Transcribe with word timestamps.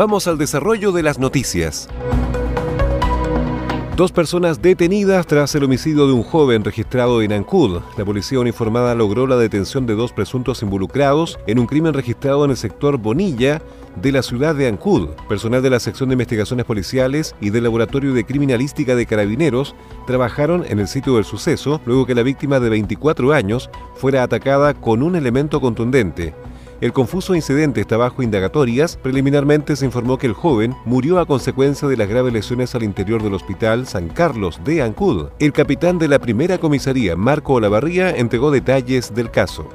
Vamos 0.00 0.26
al 0.26 0.38
desarrollo 0.38 0.92
de 0.92 1.02
las 1.02 1.18
noticias. 1.18 1.86
Dos 3.98 4.12
personas 4.12 4.62
detenidas 4.62 5.26
tras 5.26 5.54
el 5.54 5.64
homicidio 5.64 6.06
de 6.06 6.14
un 6.14 6.22
joven 6.22 6.64
registrado 6.64 7.20
en 7.20 7.34
Ancud. 7.34 7.82
La 7.98 8.06
policía 8.06 8.40
uniformada 8.40 8.94
logró 8.94 9.26
la 9.26 9.36
detención 9.36 9.84
de 9.84 9.94
dos 9.94 10.14
presuntos 10.14 10.62
involucrados 10.62 11.38
en 11.46 11.58
un 11.58 11.66
crimen 11.66 11.92
registrado 11.92 12.46
en 12.46 12.50
el 12.50 12.56
sector 12.56 12.96
Bonilla 12.96 13.60
de 14.00 14.12
la 14.12 14.22
ciudad 14.22 14.54
de 14.54 14.68
Ancud. 14.68 15.10
Personal 15.28 15.60
de 15.60 15.68
la 15.68 15.80
sección 15.80 16.08
de 16.08 16.14
investigaciones 16.14 16.64
policiales 16.64 17.34
y 17.38 17.50
del 17.50 17.64
laboratorio 17.64 18.14
de 18.14 18.24
criminalística 18.24 18.96
de 18.96 19.04
carabineros 19.04 19.74
trabajaron 20.06 20.64
en 20.66 20.78
el 20.78 20.88
sitio 20.88 21.16
del 21.16 21.26
suceso 21.26 21.78
luego 21.84 22.06
que 22.06 22.14
la 22.14 22.22
víctima 22.22 22.58
de 22.58 22.70
24 22.70 23.34
años 23.34 23.68
fuera 23.96 24.22
atacada 24.22 24.72
con 24.72 25.02
un 25.02 25.14
elemento 25.14 25.60
contundente. 25.60 26.32
El 26.80 26.94
confuso 26.94 27.34
incidente 27.34 27.82
está 27.82 27.98
bajo 27.98 28.22
indagatorias. 28.22 28.96
Preliminarmente 28.96 29.76
se 29.76 29.84
informó 29.84 30.16
que 30.16 30.26
el 30.26 30.32
joven 30.32 30.74
murió 30.86 31.18
a 31.18 31.26
consecuencia 31.26 31.86
de 31.86 31.98
las 31.98 32.08
graves 32.08 32.32
lesiones 32.32 32.74
al 32.74 32.84
interior 32.84 33.22
del 33.22 33.34
hospital 33.34 33.86
San 33.86 34.08
Carlos 34.08 34.62
de 34.64 34.80
Ancud. 34.80 35.28
El 35.38 35.52
capitán 35.52 35.98
de 35.98 36.08
la 36.08 36.18
primera 36.18 36.56
comisaría, 36.56 37.16
Marco 37.16 37.52
Olavarría, 37.52 38.16
entregó 38.16 38.50
detalles 38.50 39.14
del 39.14 39.30
caso. 39.30 39.68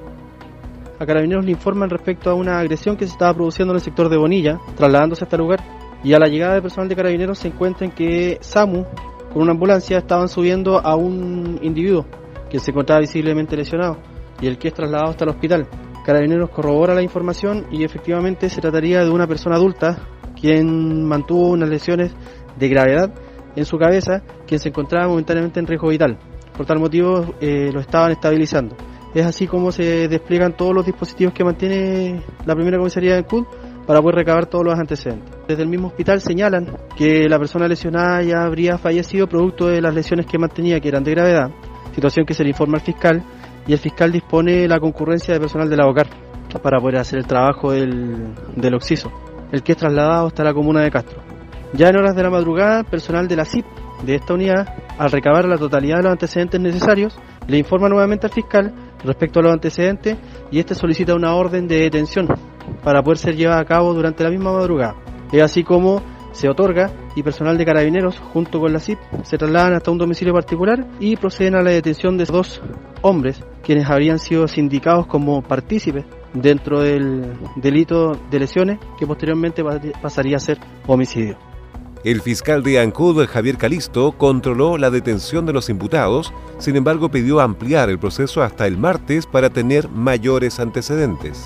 A 0.98 1.06
Carabineros 1.06 1.46
le 1.46 1.52
informan 1.52 1.92
respecto 1.92 2.32
a 2.32 2.34
una 2.34 2.58
agresión 2.58 2.98
que 2.98 3.06
se 3.06 3.12
estaba 3.12 3.36
produciendo 3.36 3.74
en 3.74 3.76
el 3.76 3.84
sector 3.84 4.10
de 4.10 4.18
Bonilla, 4.18 4.60
trasladándose 4.76 5.26
a 5.26 5.26
este 5.26 5.38
lugar. 5.38 5.64
Y 6.04 6.14
a 6.14 6.20
la 6.20 6.28
llegada 6.28 6.54
del 6.54 6.64
personal 6.64 6.90
de 6.90 6.96
Carabineros 6.96 7.38
se 7.38 7.50
encuentran 7.50 7.92
que 7.92 8.40
SAMU, 8.42 8.84
con 9.32 9.44
una 9.44 9.52
ambulancia, 9.52 10.00
estaban 10.00 10.28
subiendo 10.28 10.80
a 10.80 10.96
un 10.96 11.60
individuo 11.62 12.08
que 12.50 12.58
se 12.58 12.72
encontraba 12.72 13.02
visiblemente 13.02 13.56
lesionado 13.56 13.98
y 14.42 14.48
el 14.48 14.58
que 14.58 14.70
es 14.70 14.74
trasladado 14.74 15.12
hasta 15.12 15.26
el 15.26 15.30
hospital. 15.30 15.68
Carabineros 16.06 16.52
corrobora 16.52 16.94
la 16.94 17.02
información 17.02 17.66
y 17.72 17.84
efectivamente 17.84 18.48
se 18.50 18.62
trataría 18.62 19.04
de 19.04 19.10
una 19.10 19.26
persona 19.26 19.56
adulta 19.56 20.08
quien 20.40 21.04
mantuvo 21.04 21.50
unas 21.50 21.68
lesiones 21.68 22.14
de 22.56 22.70
gravedad 22.70 23.12
en 23.56 23.66
su 23.66 23.78
cabeza, 23.80 24.22
quien 24.46 24.60
se 24.60 24.70
encontraba 24.70 25.08
momentáneamente 25.08 25.60
en 25.60 25.66
riesgo 25.66 25.90
vital. 25.90 26.20
Por 26.56 26.68
tal 26.68 26.80
motivo 26.80 27.34
eh, 27.42 27.72
lo 27.74 27.80
estaban 27.80 28.12
estabilizando. 28.12 28.76
Es 29.16 29.26
así 29.26 29.48
como 29.48 29.72
se 29.72 30.08
despliegan 30.08 30.56
todos 30.56 30.76
los 30.76 30.86
dispositivos 30.86 31.34
que 31.34 31.44
mantiene 31.44 32.22
la 32.46 32.54
primera 32.54 32.78
comisaría 32.78 33.16
de 33.16 33.24
CUD 33.24 33.46
para 33.88 34.00
poder 34.00 34.16
recabar 34.18 34.46
todos 34.46 34.64
los 34.64 34.78
antecedentes. 34.78 35.34
Desde 35.48 35.64
el 35.64 35.70
mismo 35.70 35.88
hospital 35.88 36.22
señalan 36.22 36.78
que 36.96 37.28
la 37.28 37.40
persona 37.40 37.68
lesionada 37.68 38.22
ya 38.22 38.44
habría 38.44 38.78
fallecido 38.78 39.28
producto 39.28 39.68
de 39.68 39.82
las 39.82 39.96
lesiones 39.96 40.28
que 40.28 40.38
mantenía, 40.38 40.80
que 40.80 40.90
eran 40.90 41.04
de 41.04 41.12
gravedad, 41.12 41.50
situación 41.96 42.28
que 42.28 42.36
se 42.36 42.44
le 42.44 42.50
informa 42.50 42.78
al 42.78 42.84
fiscal 42.84 43.24
y 43.68 43.74
el 43.74 43.80
fiscal 43.80 44.12
dispone 44.12 44.68
la 44.68 44.80
concurrencia 44.80 45.34
de 45.34 45.40
personal 45.40 45.70
de 45.70 45.78
la 45.78 45.88
OCAR 45.88 46.08
para 46.62 46.80
poder 46.80 46.98
hacer 46.98 47.20
el 47.20 47.28
trabajo 47.28 47.72
del, 47.72 48.34
del 48.56 48.80
el 49.52 49.64
que 49.64 49.72
es 49.72 49.78
trasladado 49.78 50.28
hasta 50.28 50.44
la 50.44 50.54
comuna 50.54 50.82
de 50.82 50.92
Castro. 50.92 51.22
Ya 51.74 51.90
en 51.90 51.98
horas 51.98 52.16
de 52.16 52.24
la 52.24 52.30
madrugada, 52.30 52.84
personal 52.84 53.28
de 53.28 53.36
la 53.36 53.46
CIP 53.46 53.66
de 54.04 54.16
esta 54.16 54.34
unidad, 54.34 54.68
al 54.98 55.12
recabar 55.12 55.46
la 55.46 55.58
totalidad 55.58 55.98
de 55.98 56.04
los 56.04 56.12
antecedentes 56.14 56.62
necesarios, 56.62 57.18
le 57.48 57.58
informa 57.58 57.90
nuevamente 57.90 58.28
al 58.28 58.34
fiscal 58.34 58.74
respecto 59.04 59.40
a 59.40 59.44
los 59.44 59.54
antecedentes 59.54 60.18
y 60.52 60.60
este 60.60 60.76
solicita 60.76 61.16
una 61.16 61.36
orden 61.36 61.68
de 61.68 61.80
detención 61.80 62.28
para 62.84 63.04
poder 63.04 63.18
ser 63.18 63.36
llevada 63.36 63.62
a 63.62 63.66
cabo 63.66 63.94
durante 63.94 64.24
la 64.24 64.30
misma 64.30 64.54
madrugada. 64.54 64.96
Es 65.32 65.42
así 65.42 65.64
como 65.64 66.02
se 66.32 66.50
otorga 66.50 66.92
y 67.16 67.24
personal 67.24 67.58
de 67.58 67.66
carabineros 67.66 68.20
junto 68.20 68.60
con 68.60 68.74
la 68.74 68.80
CIP 68.80 69.00
se 69.24 69.38
trasladan 69.38 69.74
hasta 69.74 69.92
un 69.92 69.98
domicilio 69.98 70.34
particular 70.34 70.86
y 71.00 71.16
proceden 71.16 71.56
a 71.56 71.62
la 71.62 71.72
detención 71.72 72.18
de 72.18 72.26
dos 72.26 72.62
hombres 73.02 73.42
quienes 73.66 73.90
habrían 73.90 74.20
sido 74.20 74.48
sindicados 74.48 75.08
como 75.08 75.42
partícipes 75.42 76.06
dentro 76.34 76.82
del 76.82 77.34
delito 77.56 78.14
de 78.30 78.40
lesiones 78.40 78.80
que 79.00 79.08
posteriormente 79.08 79.64
pasaría 80.02 80.38
a 80.38 80.40
ser 80.40 80.60
homicidio. 80.86 81.38
El 82.04 82.22
fiscal 82.22 82.62
de 82.62 82.80
Ancud, 82.80 83.26
Javier 83.26 83.58
Calisto, 83.58 84.12
controló 84.12 84.78
la 84.78 84.92
detención 84.92 85.48
de 85.48 85.54
los 85.54 85.70
imputados, 85.70 86.32
sin 86.60 86.76
embargo 86.76 87.10
pidió 87.10 87.40
ampliar 87.40 87.90
el 87.90 87.98
proceso 87.98 88.44
hasta 88.44 88.68
el 88.68 88.78
martes 88.78 89.26
para 89.26 89.50
tener 89.50 89.90
mayores 89.90 90.60
antecedentes 90.60 91.44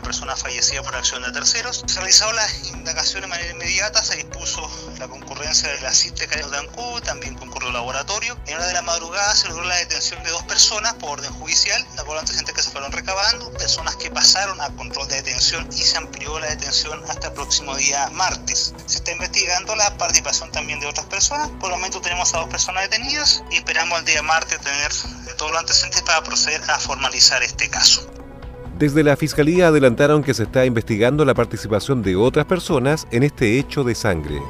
persona 0.00 0.36
fallecida 0.36 0.82
por 0.82 0.94
acción 0.94 1.22
de 1.22 1.32
terceros. 1.32 1.84
Se 1.86 1.96
realizaron 1.96 2.36
las 2.36 2.68
indagaciones 2.68 3.22
de 3.22 3.26
manera 3.28 3.50
inmediata, 3.52 4.02
se 4.02 4.16
dispuso 4.16 4.68
la 4.98 5.08
concurrencia 5.08 5.68
de 5.68 5.80
la 5.80 5.90
de 5.90 6.58
Ancú, 6.58 7.00
también 7.00 7.34
concurrió 7.34 7.68
el 7.68 7.74
laboratorio. 7.74 8.38
En 8.46 8.56
hora 8.56 8.66
de 8.66 8.72
la 8.72 8.82
madrugada 8.82 9.34
se 9.34 9.48
logró 9.48 9.64
la 9.64 9.76
detención 9.76 10.22
de 10.22 10.30
dos 10.30 10.42
personas 10.44 10.94
por 10.94 11.18
orden 11.18 11.32
judicial, 11.32 11.84
de 11.94 12.00
acuerdo 12.00 12.20
antecedentes 12.20 12.54
que 12.54 12.62
se 12.62 12.70
fueron 12.70 12.92
recabando, 12.92 13.52
personas 13.52 13.96
que 13.96 14.10
pasaron 14.10 14.60
a 14.60 14.68
control 14.76 15.08
de 15.08 15.16
detención 15.16 15.68
y 15.72 15.82
se 15.82 15.96
amplió 15.96 16.38
la 16.38 16.48
detención 16.48 17.02
hasta 17.08 17.28
el 17.28 17.32
próximo 17.34 17.74
día 17.76 18.08
martes. 18.10 18.74
Se 18.86 18.98
está 18.98 19.12
investigando 19.12 19.74
la 19.76 19.96
participación 19.96 20.50
también 20.52 20.80
de 20.80 20.86
otras 20.86 21.06
personas. 21.06 21.48
Por 21.60 21.70
el 21.70 21.76
momento 21.76 22.00
tenemos 22.00 22.34
a 22.34 22.38
dos 22.38 22.48
personas 22.48 22.88
detenidas 22.88 23.42
y 23.50 23.56
esperamos 23.56 23.98
el 24.00 24.04
día 24.04 24.22
martes 24.22 24.60
tener 24.60 24.92
todos 25.36 25.52
los 25.52 25.60
antecedentes 25.60 26.02
para 26.02 26.22
proceder 26.22 26.62
a 26.70 26.78
formalizar 26.78 27.42
este 27.42 27.68
caso. 27.68 28.19
Desde 28.80 29.04
la 29.04 29.14
Fiscalía 29.14 29.68
adelantaron 29.68 30.22
que 30.22 30.32
se 30.32 30.44
está 30.44 30.64
investigando 30.64 31.26
la 31.26 31.34
participación 31.34 32.00
de 32.00 32.16
otras 32.16 32.46
personas 32.46 33.06
en 33.10 33.24
este 33.24 33.58
hecho 33.58 33.84
de 33.84 33.94
sangre. 33.94 34.40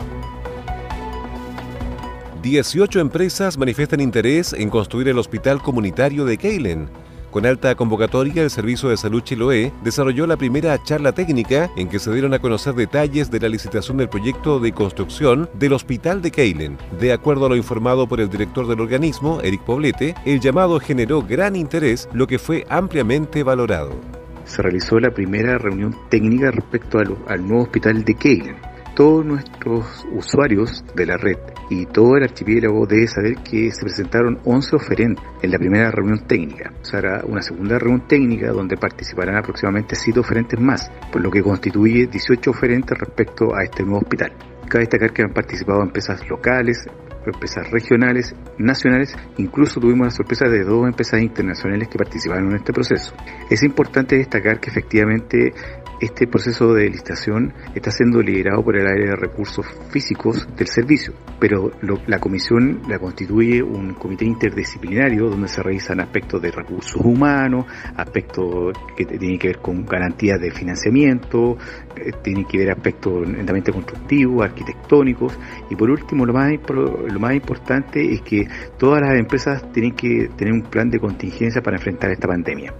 18 2.41 3.01
empresas 3.01 3.59
manifiestan 3.59 4.01
interés 4.01 4.53
en 4.53 4.71
construir 4.71 5.09
el 5.09 5.19
hospital 5.19 5.61
comunitario 5.61 6.25
de 6.25 6.39
Keilen. 6.39 6.89
Con 7.33 7.45
alta 7.45 7.75
convocatoria, 7.75 8.45
el 8.45 8.51
Servicio 8.51 8.89
de 8.89 8.97
Salud 8.97 9.21
Chiloé 9.21 9.73
desarrolló 9.83 10.29
la 10.29 10.37
primera 10.37 10.81
charla 10.81 11.11
técnica 11.11 11.69
en 11.77 11.89
que 11.89 11.99
se 11.99 12.13
dieron 12.13 12.33
a 12.33 12.39
conocer 12.39 12.75
detalles 12.75 13.33
de 13.33 13.41
la 13.41 13.49
licitación 13.49 13.97
del 13.97 14.09
proyecto 14.09 14.61
de 14.61 14.71
construcción 14.71 15.51
del 15.55 15.73
Hospital 15.73 16.23
de 16.23 16.31
Keilen. 16.31 16.79
De 17.01 17.13
acuerdo 17.13 17.47
a 17.47 17.49
lo 17.49 17.57
informado 17.57 18.07
por 18.07 18.21
el 18.21 18.31
director 18.31 18.69
del 18.69 18.79
organismo, 18.79 19.41
Eric 19.43 19.63
Poblete, 19.63 20.15
el 20.25 20.39
llamado 20.39 20.79
generó 20.79 21.21
gran 21.21 21.57
interés, 21.57 22.09
lo 22.13 22.29
que 22.29 22.39
fue 22.39 22.65
ampliamente 22.71 23.43
valorado 23.43 24.20
se 24.51 24.63
realizó 24.63 24.99
la 24.99 25.11
primera 25.11 25.59
reunión 25.59 25.95
técnica 26.09 26.51
respecto 26.51 26.99
al, 26.99 27.47
nuevo 27.47 27.63
hospital 27.63 28.05
de 28.05 28.15
Keilen. 28.15 28.57
Todos 28.97 29.25
nuestros 29.25 30.05
usuarios 30.13 30.85
de 30.97 31.07
la 31.07 31.17
red 31.17 31.39
y 31.71 31.87
todo 31.87 32.17
el 32.17 32.25
archipiélago 32.25 32.85
debe 32.85 33.07
saber 33.07 33.37
que 33.37 33.71
se 33.71 33.83
presentaron 33.83 34.41
11 34.45 34.77
oferentes 34.77 35.25
en 35.41 35.53
la 35.53 35.59
primera 35.59 35.91
reunión 35.93 36.27
técnica. 36.27 36.73
O 36.83 36.85
sea, 36.85 37.23
una 37.25 37.41
segunda 37.41 37.79
reunión 37.79 38.09
técnica 38.09 38.51
donde 38.51 38.77
participarán 38.77 39.37
aproximadamente 39.37 39.95
7 39.95 40.19
oferentes 40.19 40.61
más, 40.61 40.91
por 41.13 41.23
lo 41.23 41.31
que 41.31 41.43
constituye 41.43 42.09
18 42.09 42.51
oferentes 42.51 42.99
respecto 42.99 43.55
a 43.55 43.63
este 43.63 43.85
nuevo 43.85 44.01
hospital. 44.01 44.33
Cabe 44.69 44.81
destacar 44.85 45.13
que 45.13 45.23
han 45.23 45.33
participado 45.33 45.83
empresas 45.83 46.29
locales, 46.29 46.85
empresas 47.27 47.71
regionales, 47.71 48.35
nacionales, 48.59 49.15
incluso 49.39 49.81
tuvimos 49.81 50.07
la 50.07 50.11
sorpresa 50.11 50.49
de 50.49 50.65
dos 50.65 50.87
empresas 50.87 51.21
internacionales 51.21 51.89
que 51.89 51.99
participaron 51.99 52.51
en 52.51 52.57
este 52.57 52.73
proceso. 52.73 53.15
Es 53.49 53.63
importante 53.63 54.17
destacar 54.17 54.61
que 54.61 54.71
efectivamente 54.71 55.53
Este 56.01 56.27
proceso 56.27 56.73
de 56.73 56.89
licitación 56.89 57.53
está 57.75 57.91
siendo 57.91 58.23
liderado 58.23 58.65
por 58.65 58.75
el 58.75 58.87
área 58.87 59.11
de 59.11 59.17
recursos 59.17 59.67
físicos 59.91 60.49
del 60.57 60.67
servicio, 60.67 61.13
pero 61.39 61.73
la 62.07 62.19
comisión 62.19 62.81
la 62.89 62.99
constituye 62.99 63.63
un 63.63 63.93
comité 63.93 64.25
interdisciplinario 64.25 65.29
donde 65.29 65.49
se 65.49 65.63
revisan 65.63 66.01
aspectos 66.01 66.41
de 66.41 66.53
recursos 66.53 67.05
humanos, 67.05 67.67
aspectos 67.97 68.73
que 68.97 69.05
tienen 69.05 69.39
que 69.39 69.49
ver 69.49 69.59
con 69.59 69.85
garantías 69.85 70.41
de 70.41 70.51
financiamiento, 70.51 71.59
eh, 71.95 72.13
tienen 72.23 72.47
que 72.47 72.57
ver 72.57 72.71
aspectos 72.71 73.29
netamente 73.29 73.71
constructivos, 73.71 74.43
arquitectónicos 74.43 75.39
y 75.69 75.77
por 75.77 75.91
último 75.91 76.25
lo 76.25 76.33
más, 76.33 76.51
lo 76.71 77.21
más 77.21 77.35
importante 77.35 78.11
es 78.11 78.23
que 78.23 78.49
todas 78.79 79.03
las 79.03 79.19
empresas 79.19 79.71
tienen 79.71 79.93
que 79.93 80.31
tener 80.35 80.55
un 80.55 80.63
plan 80.63 80.89
de 80.89 80.99
contingencia 80.99 81.61
para 81.61 81.77
enfrentar 81.77 82.11
esta 82.11 82.27
pandemia. 82.27 82.73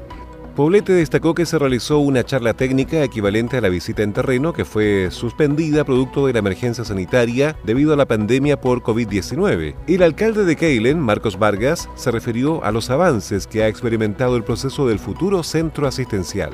Poblete 0.61 0.93
destacó 0.93 1.35
que 1.35 1.47
se 1.47 1.59
realizó 1.59 2.01
una 2.01 2.23
charla 2.23 2.53
técnica 2.53 3.03
equivalente 3.03 3.57
a 3.57 3.63
la 3.63 3.71
visita 3.71 4.03
en 4.03 4.13
terreno 4.13 4.53
que 4.53 4.67
fue 4.67 5.09
suspendida 5.11 5.85
producto 5.85 6.27
de 6.27 6.35
la 6.35 6.41
emergencia 6.41 6.85
sanitaria 6.85 7.57
debido 7.65 7.95
a 7.95 7.97
la 7.97 8.05
pandemia 8.05 8.61
por 8.61 8.83
COVID-19. 8.83 9.75
El 9.87 10.03
alcalde 10.03 10.45
de 10.45 10.57
Keilen, 10.57 11.01
Marcos 11.01 11.39
Vargas, 11.39 11.89
se 11.95 12.11
refirió 12.11 12.63
a 12.63 12.73
los 12.73 12.91
avances 12.91 13.47
que 13.47 13.63
ha 13.63 13.69
experimentado 13.69 14.37
el 14.37 14.45
proceso 14.45 14.87
del 14.87 14.99
futuro 14.99 15.43
centro 15.43 15.87
asistencial. 15.87 16.53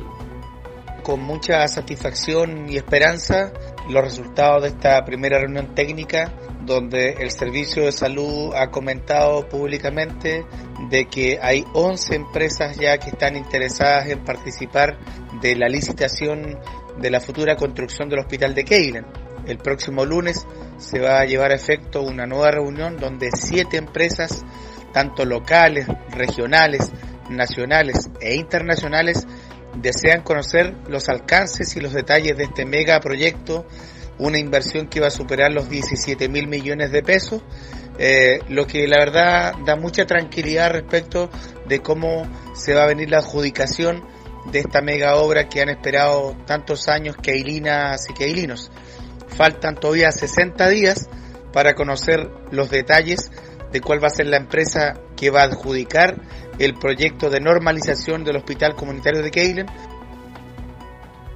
Con 1.03 1.21
mucha 1.21 1.67
satisfacción 1.67 2.69
y 2.69 2.77
esperanza 2.77 3.51
los 3.89 4.03
resultados 4.03 4.63
de 4.63 4.69
esta 4.71 5.05
primera 5.05 5.39
reunión 5.39 5.75
técnica 5.75 6.33
donde 6.67 7.13
el 7.21 7.31
Servicio 7.31 7.85
de 7.85 7.93
Salud 7.93 8.53
ha 8.55 8.71
comentado 8.71 9.49
públicamente 9.49 10.45
de 10.91 11.07
que 11.07 11.39
hay 11.41 11.65
11 11.73 12.17
empresas 12.17 12.77
ya 12.77 12.99
que 12.99 13.11
están 13.11 13.37
interesadas 13.37 14.09
en 14.09 14.25
participar 14.25 14.99
de 15.41 15.55
la 15.55 15.69
licitación 15.69 16.59
de 16.99 17.11
la 17.11 17.21
futura 17.21 17.57
construcción 17.57 18.09
del 18.09 18.21
Hospital 18.21 18.55
de 18.55 18.65
Keilen. 18.65 19.07
El 19.47 19.59
próximo 19.59 20.05
lunes 20.05 20.45
se 20.79 20.99
va 20.99 21.21
a 21.21 21.25
llevar 21.25 21.53
a 21.53 21.55
efecto 21.55 22.03
una 22.03 22.27
nueva 22.27 22.51
reunión 22.51 22.97
donde 22.97 23.31
siete 23.33 23.77
empresas, 23.77 24.45
tanto 24.93 25.25
locales, 25.25 25.87
regionales, 26.11 26.91
nacionales 27.31 28.11
e 28.21 28.35
internacionales, 28.35 29.27
desean 29.87 30.23
conocer 30.23 30.75
los 30.89 31.09
alcances 31.09 31.77
y 31.77 31.81
los 31.81 31.93
detalles 31.93 32.37
de 32.37 32.45
este 32.45 32.65
megaproyecto 32.65 33.67
una 34.19 34.39
inversión 34.39 34.89
que 34.89 35.01
va 35.01 35.09
a 35.09 35.11
superar 35.11 35.53
los 35.53 35.69
17 35.69 36.29
mil 36.29 36.49
millones 36.49 36.91
de 36.91 37.03
pesos, 37.03 37.43
eh, 37.99 38.39
lo 38.49 38.67
que 38.67 38.87
la 38.87 38.99
verdad 38.99 39.53
da 39.65 39.77
mucha 39.77 40.07
tranquilidad 40.07 40.71
respecto 40.71 41.31
de 41.69 41.81
cómo 41.81 42.27
se 42.55 42.75
va 42.75 42.85
a 42.85 42.87
venir 42.87 43.11
la 43.11 43.19
adjudicación 43.19 44.05
de 44.51 44.61
esta 44.61 44.81
mega 44.81 45.17
obra 45.17 45.49
que 45.49 45.61
han 45.61 45.69
esperado 45.69 46.37
tantos 46.47 46.89
años 46.89 47.17
Keilinas 47.17 48.09
y 48.09 48.15
Keilinos. 48.15 48.71
Faltan 49.29 49.75
todavía 49.75 50.11
60 50.13 50.69
días 50.69 51.09
para 51.53 51.75
conocer 51.75 52.31
los 52.51 52.71
detalles 52.71 53.31
de 53.73 53.81
cuál 53.81 54.03
va 54.03 54.07
a 54.07 54.11
ser 54.11 54.27
la 54.27 54.37
empresa 54.37 54.95
que 55.17 55.31
va 55.31 55.41
a 55.43 55.45
adjudicar 55.45 56.17
el 56.59 56.75
proyecto 56.75 57.31
de 57.31 57.41
normalización 57.41 58.25
del 58.25 58.37
Hospital 58.37 58.75
Comunitario 58.75 59.23
de 59.23 59.31
Keilen 59.31 59.67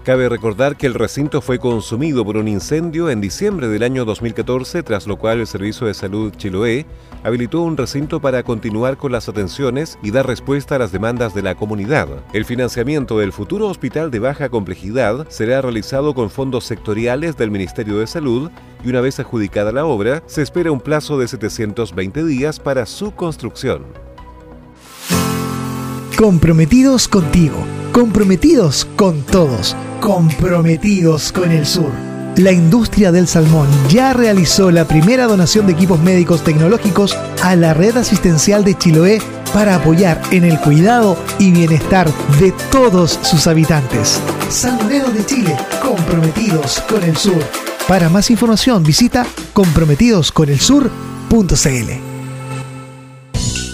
Cabe 0.04 0.30
recordar 0.30 0.78
que 0.78 0.86
el 0.86 0.94
recinto 0.94 1.42
fue 1.42 1.58
consumido 1.58 2.24
por 2.24 2.38
un 2.38 2.48
incendio 2.48 3.10
en 3.10 3.20
diciembre 3.20 3.68
del 3.68 3.82
año 3.82 4.06
2014, 4.06 4.82
tras 4.82 5.06
lo 5.06 5.18
cual 5.18 5.40
el 5.40 5.46
Servicio 5.46 5.86
de 5.86 5.92
Salud 5.92 6.32
Chiloé 6.34 6.86
habilitó 7.22 7.60
un 7.60 7.76
recinto 7.76 8.18
para 8.18 8.42
continuar 8.42 8.96
con 8.96 9.12
las 9.12 9.28
atenciones 9.28 9.98
y 10.02 10.10
dar 10.10 10.26
respuesta 10.26 10.76
a 10.76 10.78
las 10.78 10.90
demandas 10.90 11.34
de 11.34 11.42
la 11.42 11.54
comunidad. 11.54 12.08
El 12.32 12.46
financiamiento 12.46 13.18
del 13.18 13.30
futuro 13.30 13.68
hospital 13.68 14.10
de 14.10 14.20
baja 14.20 14.48
complejidad 14.48 15.28
será 15.28 15.60
realizado 15.60 16.14
con 16.14 16.30
fondos 16.30 16.64
sectoriales 16.64 17.36
del 17.36 17.50
Ministerio 17.50 17.98
de 17.98 18.06
Salud 18.06 18.50
y 18.82 18.88
una 18.88 19.02
vez 19.02 19.20
adjudicada 19.20 19.70
la 19.70 19.84
obra, 19.84 20.22
se 20.24 20.40
espera 20.40 20.72
un 20.72 20.80
plazo 20.80 21.18
de 21.18 21.28
720 21.28 22.24
días 22.24 22.58
para 22.58 22.86
su 22.86 23.14
construcción. 23.14 24.09
Comprometidos 26.20 27.08
contigo, 27.08 27.56
comprometidos 27.92 28.86
con 28.94 29.22
todos 29.22 29.74
comprometidos 30.00 31.32
con 31.32 31.50
el 31.50 31.64
sur. 31.64 31.90
La 32.36 32.52
industria 32.52 33.10
del 33.10 33.26
salmón 33.26 33.66
ya 33.88 34.12
realizó 34.12 34.70
la 34.70 34.84
primera 34.84 35.24
donación 35.24 35.66
de 35.66 35.72
equipos 35.72 35.98
médicos 36.00 36.44
tecnológicos 36.44 37.16
a 37.42 37.56
la 37.56 37.72
red 37.72 37.96
asistencial 37.96 38.64
de 38.64 38.76
Chiloé 38.76 39.22
para 39.54 39.76
apoyar 39.76 40.20
en 40.30 40.44
el 40.44 40.60
cuidado 40.60 41.16
y 41.38 41.52
bienestar 41.52 42.12
de 42.38 42.52
todos 42.70 43.18
sus 43.22 43.46
habitantes. 43.46 44.20
Salmoneros 44.50 45.14
de 45.14 45.24
Chile, 45.24 45.56
comprometidos 45.80 46.82
con 46.82 47.02
el 47.02 47.16
sur. 47.16 47.42
Para 47.88 48.10
más 48.10 48.30
información 48.30 48.82
visita 48.82 49.26
comprometidosconelsur.cl. 49.54 52.09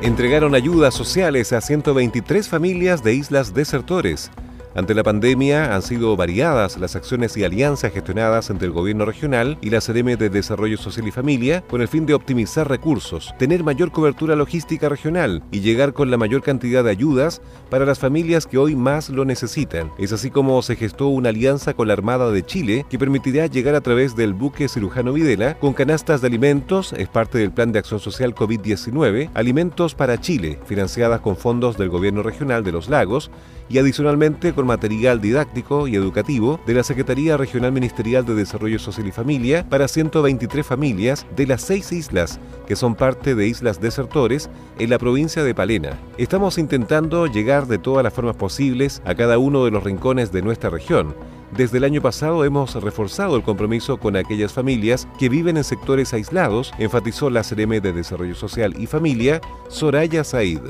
Entregaron 0.00 0.54
ayudas 0.54 0.94
sociales 0.94 1.52
a 1.52 1.60
123 1.60 2.48
familias 2.48 3.02
de 3.02 3.14
islas 3.14 3.52
desertores. 3.52 4.30
Ante 4.74 4.94
la 4.94 5.02
pandemia 5.02 5.74
han 5.74 5.82
sido 5.82 6.16
variadas 6.16 6.76
las 6.76 6.94
acciones 6.94 7.36
y 7.36 7.44
alianzas 7.44 7.92
gestionadas 7.92 8.50
entre 8.50 8.66
el 8.66 8.72
gobierno 8.72 9.04
regional 9.04 9.58
y 9.60 9.70
la 9.70 9.80
CRM 9.80 10.16
de 10.16 10.28
Desarrollo 10.28 10.76
Social 10.76 11.08
y 11.08 11.10
Familia 11.10 11.62
con 11.62 11.80
el 11.80 11.88
fin 11.88 12.06
de 12.06 12.14
optimizar 12.14 12.68
recursos, 12.68 13.34
tener 13.38 13.64
mayor 13.64 13.90
cobertura 13.90 14.36
logística 14.36 14.88
regional 14.88 15.42
y 15.50 15.60
llegar 15.60 15.94
con 15.94 16.10
la 16.10 16.18
mayor 16.18 16.42
cantidad 16.42 16.84
de 16.84 16.90
ayudas 16.90 17.40
para 17.70 17.86
las 17.86 17.98
familias 17.98 18.46
que 18.46 18.58
hoy 18.58 18.76
más 18.76 19.08
lo 19.08 19.24
necesitan. 19.24 19.90
Es 19.98 20.12
así 20.12 20.30
como 20.30 20.60
se 20.62 20.76
gestó 20.76 21.08
una 21.08 21.30
alianza 21.30 21.74
con 21.74 21.88
la 21.88 21.94
Armada 21.94 22.30
de 22.30 22.44
Chile 22.44 22.84
que 22.90 22.98
permitirá 22.98 23.46
llegar 23.46 23.74
a 23.74 23.80
través 23.80 24.16
del 24.16 24.34
buque 24.34 24.68
cirujano 24.68 25.12
Videla 25.12 25.58
con 25.58 25.72
canastas 25.72 26.20
de 26.20 26.28
alimentos, 26.28 26.92
es 26.92 27.08
parte 27.08 27.38
del 27.38 27.52
Plan 27.52 27.72
de 27.72 27.78
Acción 27.78 28.00
Social 28.00 28.34
COVID-19, 28.34 29.30
Alimentos 29.34 29.94
para 29.94 30.20
Chile, 30.20 30.58
financiadas 30.66 31.20
con 31.20 31.36
fondos 31.36 31.78
del 31.78 31.88
gobierno 31.88 32.22
regional 32.22 32.62
de 32.64 32.72
los 32.72 32.88
lagos 32.88 33.30
y 33.68 33.78
adicionalmente 33.78 34.52
con 34.52 34.66
material 34.66 35.20
didáctico 35.20 35.88
y 35.88 35.96
educativo 35.96 36.60
de 36.66 36.74
la 36.74 36.82
Secretaría 36.82 37.36
Regional 37.36 37.72
Ministerial 37.72 38.24
de 38.24 38.34
Desarrollo 38.34 38.78
Social 38.78 39.06
y 39.06 39.12
Familia 39.12 39.68
para 39.68 39.88
123 39.88 40.66
familias 40.66 41.26
de 41.36 41.46
las 41.46 41.62
seis 41.62 41.92
islas 41.92 42.40
que 42.66 42.76
son 42.76 42.94
parte 42.94 43.34
de 43.34 43.46
islas 43.46 43.80
desertores 43.80 44.50
en 44.78 44.90
la 44.90 44.98
provincia 44.98 45.42
de 45.42 45.54
Palena. 45.54 45.98
Estamos 46.18 46.58
intentando 46.58 47.26
llegar 47.26 47.66
de 47.66 47.78
todas 47.78 48.04
las 48.04 48.12
formas 48.12 48.36
posibles 48.36 49.02
a 49.04 49.14
cada 49.14 49.38
uno 49.38 49.64
de 49.64 49.70
los 49.70 49.84
rincones 49.84 50.32
de 50.32 50.42
nuestra 50.42 50.70
región. 50.70 51.14
Desde 51.56 51.78
el 51.78 51.84
año 51.84 52.02
pasado 52.02 52.44
hemos 52.44 52.74
reforzado 52.74 53.36
el 53.36 53.42
compromiso 53.42 53.96
con 53.96 54.16
aquellas 54.16 54.52
familias 54.52 55.08
que 55.18 55.30
viven 55.30 55.56
en 55.56 55.64
sectores 55.64 56.12
aislados, 56.12 56.74
enfatizó 56.78 57.30
la 57.30 57.42
CRM 57.42 57.80
de 57.80 57.92
Desarrollo 57.94 58.34
Social 58.34 58.74
y 58.78 58.86
Familia, 58.86 59.40
Soraya 59.68 60.24
Said 60.24 60.60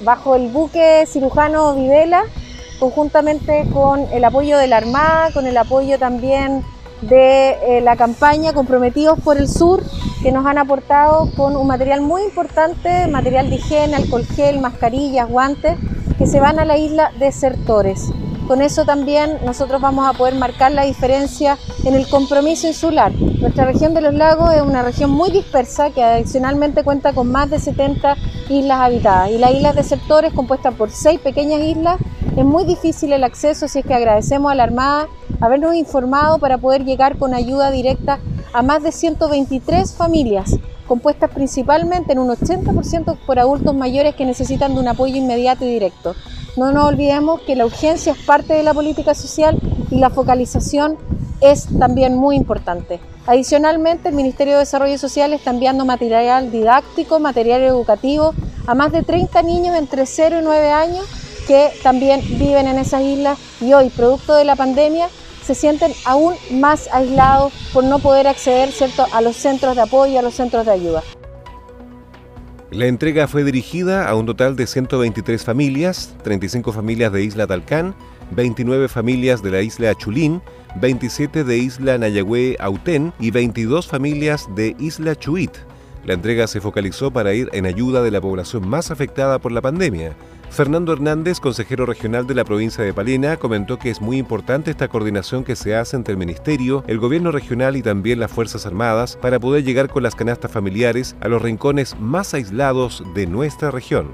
bajo 0.00 0.36
el 0.36 0.48
buque 0.48 1.04
cirujano 1.06 1.74
Videla, 1.74 2.24
conjuntamente 2.78 3.66
con 3.72 4.00
el 4.12 4.24
apoyo 4.24 4.58
de 4.58 4.66
la 4.66 4.78
Armada, 4.78 5.30
con 5.32 5.46
el 5.46 5.56
apoyo 5.56 5.98
también 5.98 6.64
de 7.02 7.50
eh, 7.62 7.80
la 7.80 7.96
campaña 7.96 8.52
Comprometidos 8.52 9.18
por 9.20 9.36
el 9.36 9.48
Sur, 9.48 9.82
que 10.22 10.32
nos 10.32 10.46
han 10.46 10.58
aportado 10.58 11.30
con 11.36 11.56
un 11.56 11.66
material 11.66 12.00
muy 12.00 12.22
importante, 12.22 13.06
material 13.06 13.48
de 13.48 13.56
higiene, 13.56 13.96
alcohol 13.96 14.24
gel, 14.24 14.60
mascarillas, 14.60 15.28
guantes, 15.28 15.78
que 16.18 16.26
se 16.26 16.40
van 16.40 16.58
a 16.58 16.64
la 16.64 16.76
isla 16.76 17.12
Desertores. 17.18 18.10
Con 18.50 18.62
eso 18.62 18.84
también 18.84 19.38
nosotros 19.44 19.80
vamos 19.80 20.08
a 20.08 20.12
poder 20.12 20.34
marcar 20.34 20.72
la 20.72 20.82
diferencia 20.82 21.56
en 21.84 21.94
el 21.94 22.08
compromiso 22.08 22.66
insular. 22.66 23.12
Nuestra 23.14 23.64
región 23.64 23.94
de 23.94 24.00
los 24.00 24.12
lagos 24.12 24.52
es 24.52 24.60
una 24.60 24.82
región 24.82 25.08
muy 25.08 25.30
dispersa 25.30 25.90
que 25.90 26.02
adicionalmente 26.02 26.82
cuenta 26.82 27.12
con 27.12 27.30
más 27.30 27.48
de 27.48 27.60
70 27.60 28.16
islas 28.48 28.80
habitadas 28.80 29.30
y 29.30 29.38
la 29.38 29.52
isla 29.52 29.72
de 29.72 29.84
sectores 29.84 30.32
compuesta 30.32 30.72
por 30.72 30.90
seis 30.90 31.20
pequeñas 31.20 31.60
islas 31.60 32.00
es 32.36 32.44
muy 32.44 32.64
difícil 32.64 33.12
el 33.12 33.22
acceso, 33.22 33.66
así 33.66 33.78
es 33.78 33.86
que 33.86 33.94
agradecemos 33.94 34.50
a 34.50 34.56
la 34.56 34.64
Armada 34.64 35.06
habernos 35.40 35.76
informado 35.76 36.40
para 36.40 36.58
poder 36.58 36.84
llegar 36.84 37.18
con 37.18 37.34
ayuda 37.34 37.70
directa 37.70 38.18
a 38.52 38.62
más 38.62 38.82
de 38.82 38.90
123 38.90 39.94
familias 39.94 40.56
compuestas 40.90 41.30
principalmente 41.30 42.14
en 42.14 42.18
un 42.18 42.30
80% 42.30 43.16
por 43.24 43.38
adultos 43.38 43.76
mayores 43.76 44.16
que 44.16 44.24
necesitan 44.24 44.74
de 44.74 44.80
un 44.80 44.88
apoyo 44.88 45.14
inmediato 45.14 45.64
y 45.64 45.68
directo. 45.68 46.16
No 46.56 46.72
nos 46.72 46.84
olvidemos 46.86 47.42
que 47.42 47.54
la 47.54 47.64
urgencia 47.64 48.10
es 48.10 48.18
parte 48.18 48.54
de 48.54 48.64
la 48.64 48.74
política 48.74 49.14
social 49.14 49.56
y 49.88 49.98
la 50.00 50.10
focalización 50.10 50.98
es 51.40 51.68
también 51.78 52.16
muy 52.16 52.34
importante. 52.34 52.98
Adicionalmente, 53.28 54.08
el 54.08 54.16
Ministerio 54.16 54.54
de 54.54 54.60
Desarrollo 54.60 54.98
Social 54.98 55.32
está 55.32 55.50
enviando 55.50 55.84
material 55.84 56.50
didáctico, 56.50 57.20
material 57.20 57.62
educativo 57.62 58.34
a 58.66 58.74
más 58.74 58.90
de 58.90 59.04
30 59.04 59.42
niños 59.42 59.76
entre 59.76 60.06
0 60.06 60.40
y 60.40 60.42
9 60.42 60.72
años 60.72 61.06
que 61.46 61.70
también 61.84 62.20
viven 62.20 62.66
en 62.66 62.78
esas 62.78 63.02
islas 63.02 63.38
y 63.60 63.72
hoy, 63.74 63.90
producto 63.90 64.34
de 64.34 64.44
la 64.44 64.56
pandemia, 64.56 65.06
se 65.50 65.56
sienten 65.56 65.92
aún 66.04 66.36
más 66.52 66.88
aislados 66.92 67.52
por 67.72 67.82
no 67.82 67.98
poder 67.98 68.28
acceder 68.28 68.70
¿cierto? 68.70 69.04
a 69.12 69.20
los 69.20 69.34
centros 69.34 69.74
de 69.74 69.82
apoyo, 69.82 70.16
a 70.16 70.22
los 70.22 70.34
centros 70.34 70.64
de 70.64 70.70
ayuda. 70.70 71.02
La 72.70 72.86
entrega 72.86 73.26
fue 73.26 73.42
dirigida 73.42 74.08
a 74.08 74.14
un 74.14 74.26
total 74.26 74.54
de 74.54 74.68
123 74.68 75.42
familias, 75.42 76.14
35 76.22 76.72
familias 76.72 77.12
de 77.12 77.24
Isla 77.24 77.48
Talcán, 77.48 77.96
29 78.30 78.86
familias 78.86 79.42
de 79.42 79.50
la 79.50 79.60
isla 79.60 79.92
Chulín, 79.96 80.40
27 80.76 81.42
de 81.42 81.58
Isla 81.58 81.98
Nayagüe 81.98 82.56
Autén 82.60 83.12
y 83.18 83.32
22 83.32 83.88
familias 83.88 84.46
de 84.54 84.76
Isla 84.78 85.16
Chuit. 85.16 85.50
La 86.04 86.14
entrega 86.14 86.46
se 86.46 86.60
focalizó 86.60 87.10
para 87.10 87.34
ir 87.34 87.48
en 87.52 87.66
ayuda 87.66 88.04
de 88.04 88.12
la 88.12 88.20
población 88.20 88.68
más 88.68 88.92
afectada 88.92 89.40
por 89.40 89.50
la 89.50 89.62
pandemia. 89.62 90.14
Fernando 90.50 90.92
Hernández, 90.92 91.38
consejero 91.38 91.86
regional 91.86 92.26
de 92.26 92.34
la 92.34 92.44
provincia 92.44 92.82
de 92.82 92.92
Palena, 92.92 93.36
comentó 93.36 93.78
que 93.78 93.88
es 93.88 94.00
muy 94.00 94.18
importante 94.18 94.72
esta 94.72 94.88
coordinación 94.88 95.44
que 95.44 95.54
se 95.54 95.76
hace 95.76 95.94
entre 95.94 96.12
el 96.12 96.18
Ministerio, 96.18 96.82
el 96.88 96.98
Gobierno 96.98 97.30
regional 97.30 97.76
y 97.76 97.82
también 97.82 98.18
las 98.18 98.32
Fuerzas 98.32 98.66
Armadas 98.66 99.16
para 99.16 99.38
poder 99.38 99.62
llegar 99.62 99.88
con 99.88 100.02
las 100.02 100.16
canastas 100.16 100.50
familiares 100.50 101.16
a 101.20 101.28
los 101.28 101.40
rincones 101.40 101.98
más 102.00 102.34
aislados 102.34 103.04
de 103.14 103.28
nuestra 103.28 103.70
región. 103.70 104.10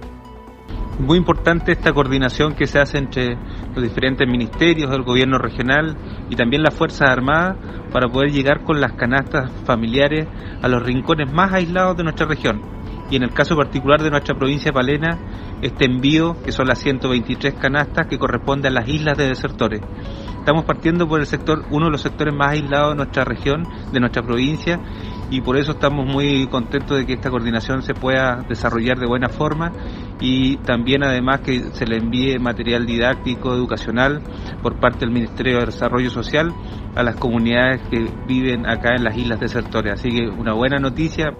Muy 0.99 1.17
importante 1.17 1.73
esta 1.73 1.95
coordinación 1.95 2.55
que 2.55 2.67
se 2.67 2.81
hace 2.81 2.99
entre 2.99 3.39
los 3.75 3.83
diferentes 3.83 4.29
ministerios 4.29 4.91
del 4.91 5.05
gobierno 5.05 5.39
regional 5.39 5.97
y 6.29 6.37
también 6.37 6.63
las 6.63 6.75
Fuerzas 6.75 7.09
Armadas 7.09 7.57
para 7.91 8.09
poder 8.09 8.31
llegar 8.31 8.63
con 8.63 8.79
las 8.79 8.93
canastas 8.93 9.51
familiares 9.65 10.29
a 10.61 10.69
los 10.69 10.83
rincones 10.83 11.33
más 11.33 11.55
aislados 11.55 11.97
de 11.97 12.05
nuestra 12.05 12.27
región. 12.27 12.77
Y 13.11 13.17
en 13.17 13.23
el 13.23 13.33
caso 13.33 13.57
particular 13.57 14.03
de 14.03 14.11
nuestra 14.11 14.35
provincia 14.35 14.71
de 14.71 14.75
Palena, 14.75 15.19
este 15.63 15.87
envío, 15.87 16.37
que 16.43 16.53
son 16.53 16.67
las 16.67 16.79
123 16.81 17.55
canastas 17.55 18.07
que 18.09 18.19
corresponde 18.19 18.69
a 18.69 18.71
las 18.71 18.89
islas 18.89 19.17
de 19.17 19.29
desertores. 19.29 19.81
Estamos 20.39 20.65
partiendo 20.65 21.09
por 21.09 21.21
el 21.21 21.27
sector, 21.27 21.65
uno 21.71 21.87
de 21.87 21.93
los 21.93 22.03
sectores 22.03 22.35
más 22.35 22.53
aislados 22.53 22.91
de 22.91 22.97
nuestra 22.97 23.25
región, 23.25 23.65
de 23.93 24.01
nuestra 24.01 24.23
provincia, 24.23 24.81
y 25.29 25.41
por 25.41 25.57
eso 25.57 25.73
estamos 25.73 26.07
muy 26.07 26.47
contentos 26.47 26.99
de 26.99 27.05
que 27.05 27.15
esta 27.15 27.31
coordinación 27.31 27.83
se 27.83 27.95
pueda 27.95 28.45
desarrollar 28.49 28.99
de 28.99 29.07
buena 29.07 29.29
forma 29.29 29.73
y 30.21 30.57
también 30.59 31.03
además 31.03 31.41
que 31.41 31.59
se 31.73 31.85
le 31.85 31.97
envíe 31.97 32.39
material 32.39 32.87
didáctico, 32.87 33.53
educacional 33.53 34.23
por 34.63 34.79
parte 34.79 35.01
del 35.01 35.11
Ministerio 35.11 35.59
de 35.59 35.67
Desarrollo 35.67 36.11
Social 36.11 36.53
a 36.95 37.03
las 37.03 37.17
comunidades 37.17 37.83
que 37.89 38.07
viven 38.29 38.67
acá 38.67 38.95
en 38.95 39.03
las 39.03 39.17
islas 39.17 39.41
desertores. 39.41 39.95
Así 39.95 40.11
que 40.11 40.29
una 40.29 40.53
buena 40.53 40.79
noticia. 40.79 41.37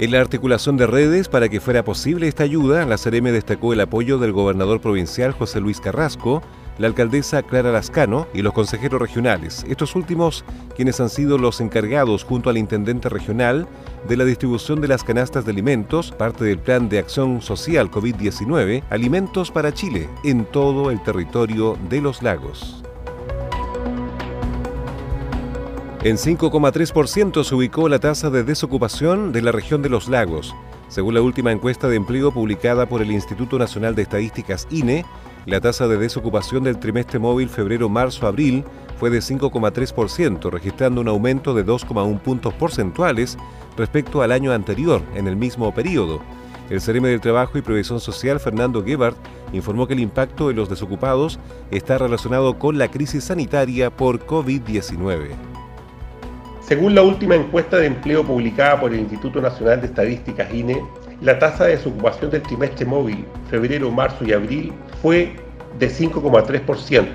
En 0.00 0.12
la 0.12 0.20
articulación 0.22 0.78
de 0.78 0.86
redes 0.86 1.28
para 1.28 1.50
que 1.50 1.60
fuera 1.60 1.84
posible 1.84 2.26
esta 2.26 2.42
ayuda, 2.42 2.86
la 2.86 2.96
CRM 2.96 3.24
destacó 3.24 3.74
el 3.74 3.82
apoyo 3.82 4.16
del 4.16 4.32
gobernador 4.32 4.80
provincial 4.80 5.32
José 5.32 5.60
Luis 5.60 5.78
Carrasco, 5.78 6.40
la 6.78 6.86
alcaldesa 6.86 7.42
Clara 7.42 7.70
Lascano 7.70 8.26
y 8.32 8.40
los 8.40 8.54
consejeros 8.54 8.98
regionales, 8.98 9.62
estos 9.68 9.94
últimos 9.94 10.42
quienes 10.74 10.98
han 11.00 11.10
sido 11.10 11.36
los 11.36 11.60
encargados 11.60 12.24
junto 12.24 12.48
al 12.48 12.56
intendente 12.56 13.10
regional 13.10 13.68
de 14.08 14.16
la 14.16 14.24
distribución 14.24 14.80
de 14.80 14.88
las 14.88 15.04
canastas 15.04 15.44
de 15.44 15.50
alimentos, 15.50 16.12
parte 16.12 16.46
del 16.46 16.60
plan 16.60 16.88
de 16.88 16.98
acción 16.98 17.42
social 17.42 17.90
COVID-19, 17.90 18.84
Alimentos 18.88 19.50
para 19.50 19.74
Chile, 19.74 20.08
en 20.24 20.46
todo 20.46 20.90
el 20.90 21.02
territorio 21.02 21.76
de 21.90 22.00
los 22.00 22.22
lagos. 22.22 22.79
En 26.02 26.16
5,3% 26.16 27.44
se 27.44 27.54
ubicó 27.54 27.86
la 27.90 27.98
tasa 27.98 28.30
de 28.30 28.42
desocupación 28.42 29.32
de 29.32 29.42
la 29.42 29.52
región 29.52 29.82
de 29.82 29.90
los 29.90 30.08
lagos. 30.08 30.54
Según 30.88 31.12
la 31.12 31.20
última 31.20 31.52
encuesta 31.52 31.88
de 31.88 31.96
empleo 31.96 32.32
publicada 32.32 32.86
por 32.86 33.02
el 33.02 33.10
Instituto 33.10 33.58
Nacional 33.58 33.94
de 33.94 34.00
Estadísticas 34.00 34.66
INE, 34.70 35.04
la 35.44 35.60
tasa 35.60 35.88
de 35.88 35.98
desocupación 35.98 36.64
del 36.64 36.78
trimestre 36.78 37.18
móvil 37.18 37.50
febrero-marzo-abril 37.50 38.64
fue 38.98 39.10
de 39.10 39.18
5,3%, 39.18 40.50
registrando 40.50 41.02
un 41.02 41.08
aumento 41.08 41.52
de 41.52 41.66
2,1 41.66 42.18
puntos 42.20 42.54
porcentuales 42.54 43.36
respecto 43.76 44.22
al 44.22 44.32
año 44.32 44.52
anterior, 44.52 45.02
en 45.14 45.28
el 45.28 45.36
mismo 45.36 45.74
periodo. 45.74 46.22
El 46.70 46.80
CRM 46.80 47.02
del 47.02 47.20
Trabajo 47.20 47.58
y 47.58 47.62
Previsión 47.62 48.00
Social, 48.00 48.40
Fernando 48.40 48.82
Gebhardt, 48.82 49.18
informó 49.52 49.86
que 49.86 49.92
el 49.92 50.00
impacto 50.00 50.48
de 50.48 50.54
los 50.54 50.70
desocupados 50.70 51.38
está 51.70 51.98
relacionado 51.98 52.58
con 52.58 52.78
la 52.78 52.88
crisis 52.88 53.24
sanitaria 53.24 53.90
por 53.90 54.24
COVID-19. 54.24 55.49
Según 56.70 56.94
la 56.94 57.02
última 57.02 57.34
encuesta 57.34 57.78
de 57.78 57.86
empleo 57.86 58.24
publicada 58.24 58.78
por 58.78 58.92
el 58.92 59.00
Instituto 59.00 59.40
Nacional 59.40 59.80
de 59.80 59.88
Estadísticas 59.88 60.54
INE, 60.54 60.80
la 61.20 61.36
tasa 61.36 61.64
de 61.64 61.72
desocupación 61.72 62.30
del 62.30 62.42
trimestre 62.42 62.86
móvil 62.86 63.24
febrero, 63.50 63.90
marzo 63.90 64.24
y 64.24 64.32
abril 64.32 64.72
fue 65.02 65.34
de 65.80 65.90
5,3%, 65.90 67.06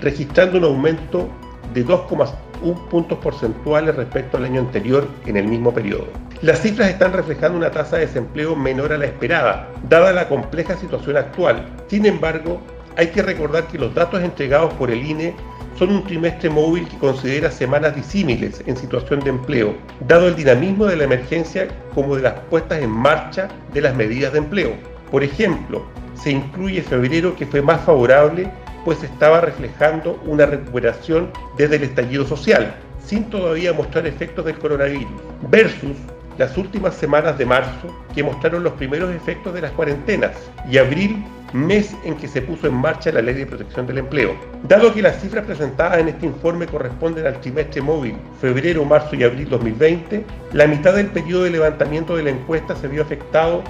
registrando 0.00 0.58
un 0.58 0.64
aumento 0.64 1.28
de 1.72 1.86
2,1 1.86 2.88
puntos 2.88 3.16
porcentuales 3.18 3.94
respecto 3.94 4.36
al 4.36 4.46
año 4.46 4.62
anterior 4.62 5.06
en 5.26 5.36
el 5.36 5.46
mismo 5.46 5.72
periodo. 5.72 6.08
Las 6.42 6.62
cifras 6.62 6.88
están 6.90 7.12
reflejando 7.12 7.56
una 7.56 7.70
tasa 7.70 7.98
de 7.98 8.06
desempleo 8.06 8.56
menor 8.56 8.92
a 8.92 8.98
la 8.98 9.04
esperada, 9.04 9.70
dada 9.88 10.12
la 10.12 10.28
compleja 10.28 10.76
situación 10.76 11.18
actual. 11.18 11.64
Sin 11.86 12.04
embargo, 12.04 12.60
hay 12.96 13.06
que 13.10 13.22
recordar 13.22 13.68
que 13.68 13.78
los 13.78 13.94
datos 13.94 14.24
entregados 14.24 14.74
por 14.74 14.90
el 14.90 15.06
INE 15.06 15.36
son 15.78 15.90
un 15.90 16.04
trimestre 16.04 16.50
móvil 16.50 16.88
que 16.88 16.98
considera 16.98 17.50
semanas 17.50 17.96
disímiles 17.96 18.62
en 18.66 18.76
situación 18.76 19.20
de 19.20 19.30
empleo, 19.30 19.74
dado 20.06 20.28
el 20.28 20.36
dinamismo 20.36 20.86
de 20.86 20.96
la 20.96 21.04
emergencia 21.04 21.68
como 21.94 22.16
de 22.16 22.22
las 22.22 22.34
puestas 22.50 22.80
en 22.82 22.90
marcha 22.90 23.48
de 23.72 23.80
las 23.80 23.94
medidas 23.94 24.32
de 24.32 24.38
empleo. 24.38 24.72
Por 25.10 25.24
ejemplo, 25.24 25.84
se 26.14 26.30
incluye 26.30 26.82
febrero 26.82 27.34
que 27.36 27.46
fue 27.46 27.62
más 27.62 27.80
favorable 27.82 28.50
pues 28.84 29.02
estaba 29.02 29.40
reflejando 29.40 30.20
una 30.26 30.46
recuperación 30.46 31.30
desde 31.56 31.76
el 31.76 31.84
estallido 31.84 32.26
social, 32.26 32.74
sin 33.04 33.24
todavía 33.30 33.72
mostrar 33.72 34.06
efectos 34.06 34.44
del 34.44 34.58
coronavirus, 34.58 35.08
versus 35.50 35.96
las 36.36 36.56
últimas 36.56 36.94
semanas 36.94 37.38
de 37.38 37.46
marzo 37.46 37.88
que 38.14 38.22
mostraron 38.22 38.62
los 38.62 38.74
primeros 38.74 39.14
efectos 39.14 39.54
de 39.54 39.62
las 39.62 39.72
cuarentenas 39.72 40.32
y 40.70 40.78
abril 40.78 41.24
mes 41.54 41.96
en 42.04 42.16
que 42.16 42.26
se 42.26 42.42
puso 42.42 42.66
en 42.66 42.74
marcha 42.74 43.12
la 43.12 43.22
Ley 43.22 43.34
de 43.34 43.46
Protección 43.46 43.86
del 43.86 43.98
Empleo. 43.98 44.34
Dado 44.68 44.92
que 44.92 45.00
las 45.00 45.20
cifras 45.20 45.44
presentadas 45.44 45.98
en 45.98 46.08
este 46.08 46.26
informe 46.26 46.66
corresponden 46.66 47.26
al 47.26 47.40
trimestre 47.40 47.80
móvil 47.80 48.16
febrero, 48.40 48.84
marzo 48.84 49.14
y 49.14 49.22
abril 49.22 49.48
2020, 49.48 50.24
la 50.52 50.66
mitad 50.66 50.94
del 50.94 51.06
periodo 51.06 51.44
de 51.44 51.50
levantamiento 51.50 52.16
de 52.16 52.24
la 52.24 52.30
encuesta 52.30 52.74
se 52.74 52.88
vio 52.88 53.02
afectado 53.02 53.62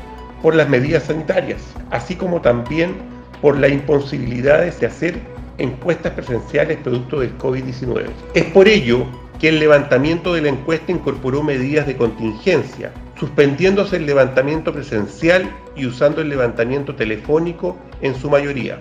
por 0.42 0.54
las 0.54 0.68
medidas 0.68 1.04
sanitarias, 1.04 1.62
así 1.90 2.16
como 2.16 2.40
también 2.40 2.94
por 3.42 3.58
la 3.58 3.68
imposibilidad 3.68 4.62
de 4.62 4.86
hacer 4.86 5.20
encuestas 5.58 6.12
presenciales 6.12 6.78
producto 6.78 7.20
del 7.20 7.36
COVID-19. 7.36 8.06
Es 8.34 8.44
por 8.46 8.66
ello 8.66 9.06
que 9.38 9.50
el 9.50 9.60
levantamiento 9.60 10.32
de 10.32 10.40
la 10.42 10.48
encuesta 10.48 10.90
incorporó 10.90 11.42
medidas 11.42 11.86
de 11.86 11.96
contingencia, 11.96 12.92
suspendiéndose 13.18 13.96
el 13.96 14.06
levantamiento 14.06 14.72
presencial 14.72 15.50
y 15.76 15.86
usando 15.86 16.20
el 16.20 16.28
levantamiento 16.28 16.94
telefónico 16.94 17.76
en 18.00 18.14
su 18.14 18.28
mayoría. 18.30 18.80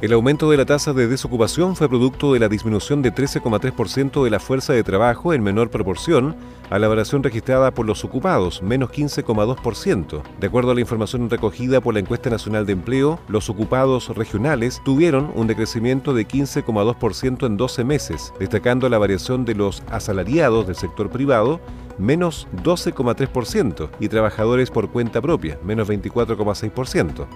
El 0.00 0.14
aumento 0.14 0.50
de 0.50 0.56
la 0.56 0.64
tasa 0.64 0.94
de 0.94 1.08
desocupación 1.08 1.76
fue 1.76 1.86
producto 1.86 2.32
de 2.32 2.38
la 2.38 2.48
disminución 2.48 3.02
de 3.02 3.12
13,3% 3.12 4.24
de 4.24 4.30
la 4.30 4.40
fuerza 4.40 4.72
de 4.72 4.82
trabajo 4.82 5.34
en 5.34 5.42
menor 5.42 5.68
proporción 5.68 6.36
a 6.70 6.78
la 6.78 6.88
variación 6.88 7.22
registrada 7.22 7.70
por 7.72 7.84
los 7.84 8.02
ocupados, 8.02 8.62
menos 8.62 8.88
15,2%. 8.92 10.22
De 10.40 10.46
acuerdo 10.46 10.70
a 10.70 10.74
la 10.74 10.80
información 10.80 11.28
recogida 11.28 11.82
por 11.82 11.92
la 11.92 12.00
Encuesta 12.00 12.30
Nacional 12.30 12.64
de 12.64 12.72
Empleo, 12.72 13.20
los 13.28 13.50
ocupados 13.50 14.08
regionales 14.16 14.80
tuvieron 14.86 15.30
un 15.34 15.46
decrecimiento 15.46 16.14
de 16.14 16.26
15,2% 16.26 17.44
en 17.46 17.58
12 17.58 17.84
meses, 17.84 18.32
destacando 18.40 18.88
la 18.88 18.96
variación 18.96 19.44
de 19.44 19.54
los 19.54 19.82
asalariados 19.90 20.66
del 20.66 20.76
sector 20.76 21.10
privado, 21.10 21.60
menos 21.98 22.48
12,3%, 22.64 23.90
y 24.00 24.08
trabajadores 24.08 24.70
por 24.70 24.90
cuenta 24.90 25.20
propia, 25.20 25.58
menos 25.62 25.90
24,6% 25.90 27.26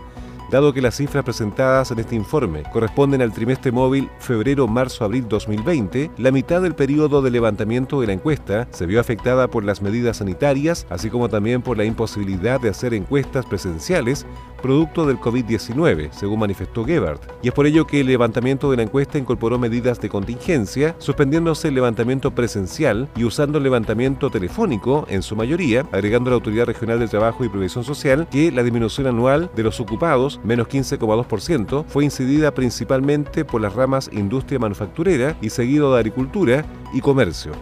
dado 0.54 0.72
que 0.72 0.80
las 0.80 0.94
cifras 0.94 1.24
presentadas 1.24 1.90
en 1.90 1.98
este 1.98 2.14
informe 2.14 2.62
corresponden 2.72 3.20
al 3.22 3.32
trimestre 3.32 3.72
móvil 3.72 4.08
febrero-marzo-abril 4.20 5.26
2020, 5.28 6.12
la 6.16 6.30
mitad 6.30 6.62
del 6.62 6.76
periodo 6.76 7.22
de 7.22 7.32
levantamiento 7.32 8.00
de 8.00 8.06
la 8.06 8.12
encuesta 8.12 8.68
se 8.70 8.86
vio 8.86 9.00
afectada 9.00 9.48
por 9.48 9.64
las 9.64 9.82
medidas 9.82 10.18
sanitarias, 10.18 10.86
así 10.90 11.10
como 11.10 11.28
también 11.28 11.60
por 11.60 11.76
la 11.76 11.84
imposibilidad 11.84 12.60
de 12.60 12.68
hacer 12.68 12.94
encuestas 12.94 13.46
presenciales 13.46 14.26
producto 14.64 15.04
del 15.04 15.20
COVID-19, 15.20 16.10
según 16.10 16.38
manifestó 16.38 16.86
Gebhardt. 16.86 17.20
Y 17.42 17.48
es 17.48 17.52
por 17.52 17.66
ello 17.66 17.86
que 17.86 18.00
el 18.00 18.06
levantamiento 18.06 18.70
de 18.70 18.78
la 18.78 18.84
encuesta 18.84 19.18
incorporó 19.18 19.58
medidas 19.58 20.00
de 20.00 20.08
contingencia, 20.08 20.96
suspendiéndose 20.96 21.68
el 21.68 21.74
levantamiento 21.74 22.34
presencial 22.34 23.10
y 23.14 23.24
usando 23.24 23.58
el 23.58 23.64
levantamiento 23.64 24.30
telefónico 24.30 25.04
en 25.10 25.20
su 25.20 25.36
mayoría, 25.36 25.86
agregando 25.92 26.30
la 26.30 26.36
Autoridad 26.36 26.64
Regional 26.64 26.98
del 26.98 27.10
Trabajo 27.10 27.44
y 27.44 27.50
Previsión 27.50 27.84
Social 27.84 28.26
que 28.30 28.50
la 28.50 28.62
disminución 28.62 29.06
anual 29.06 29.50
de 29.54 29.64
los 29.64 29.80
ocupados, 29.80 30.40
menos 30.44 30.68
15,2%, 30.68 31.84
fue 31.88 32.04
incidida 32.04 32.54
principalmente 32.54 33.44
por 33.44 33.60
las 33.60 33.74
ramas 33.74 34.10
industria 34.12 34.58
manufacturera 34.58 35.36
y 35.40 35.50
seguido 35.50 35.92
de 35.92 35.98
agricultura 35.98 36.64
y 36.92 37.00
comercio. 37.00 37.52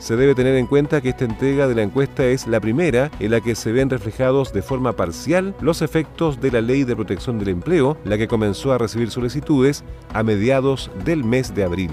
Se 0.00 0.16
debe 0.16 0.34
tener 0.34 0.56
en 0.56 0.66
cuenta 0.66 1.02
que 1.02 1.10
esta 1.10 1.26
entrega 1.26 1.68
de 1.68 1.74
la 1.74 1.82
encuesta 1.82 2.24
es 2.24 2.46
la 2.46 2.58
primera 2.58 3.10
en 3.20 3.32
la 3.32 3.42
que 3.42 3.54
se 3.54 3.70
ven 3.70 3.90
reflejados 3.90 4.50
de 4.50 4.62
forma 4.62 4.92
parcial 4.92 5.54
los 5.60 5.82
efectos 5.82 6.40
de 6.40 6.50
la 6.50 6.62
Ley 6.62 6.84
de 6.84 6.96
Protección 6.96 7.38
del 7.38 7.50
Empleo, 7.50 7.98
la 8.04 8.16
que 8.16 8.26
comenzó 8.26 8.72
a 8.72 8.78
recibir 8.78 9.10
solicitudes 9.10 9.84
a 10.14 10.22
mediados 10.22 10.90
del 11.04 11.22
mes 11.22 11.54
de 11.54 11.64
abril. 11.64 11.90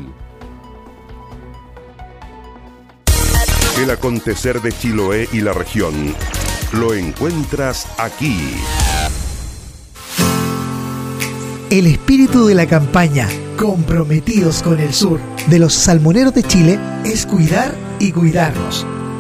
El 3.78 3.92
acontecer 3.92 4.62
de 4.62 4.72
Chiloé 4.72 5.28
y 5.34 5.42
la 5.42 5.54
región 5.54 6.16
lo 6.74 6.94
encuentras 6.94 7.88
aquí. 8.00 8.56
El 11.70 11.86
espíritu 11.86 12.46
de 12.46 12.56
la 12.56 12.66
campaña 12.66 13.28
Comprometidos 13.58 14.64
con 14.64 14.80
el 14.80 14.94
Sur 14.94 15.20
de 15.50 15.60
los 15.60 15.74
salmoneros 15.74 16.34
de 16.34 16.44
Chile 16.44 16.80
es 17.04 17.26
cuidar 17.26 17.76
y 18.00 18.14
cuidarnos. 18.14 18.86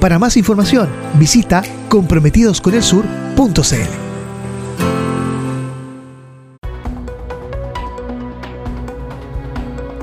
Para 0.00 0.18
más 0.18 0.36
información, 0.36 0.88
visita 1.14 1.62
comprometidosconelsur.cl. 1.88 4.06